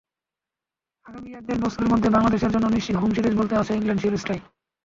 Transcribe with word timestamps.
আগামী 1.05 1.29
এক-দেড় 1.31 1.61
বছরের 1.61 1.89
মধ্যে 1.89 2.09
বাংলাদেশের 2.09 2.51
জন্য 2.51 2.65
নিশ্চিত 2.67 2.95
হোম 2.97 3.11
সিরিজ 3.13 3.33
বলতে 3.37 3.53
আছে 3.55 3.71
ইংল্যান্ড 3.73 4.01
সিরিজটাই। 4.03 4.39